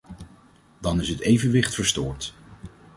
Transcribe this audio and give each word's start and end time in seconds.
Dan 0.79 0.99
is 1.01 1.09
het 1.09 1.19
evenwicht 1.19 1.75
verstoord. 1.75 2.33